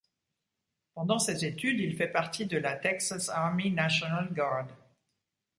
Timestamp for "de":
2.47-2.57